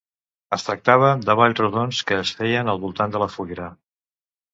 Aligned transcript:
Es 0.55 0.63
tractava 0.67 1.09
de 1.25 1.35
balls 1.39 1.61
rodons 1.61 1.99
que 2.11 2.17
es 2.21 2.31
feien 2.39 2.73
al 2.73 2.81
voltant 2.87 3.13
de 3.17 3.23
la 3.25 3.29
foguera. 3.35 3.69